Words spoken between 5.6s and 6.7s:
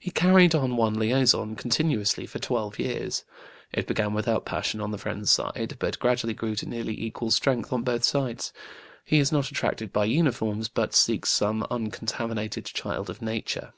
but gradually grew to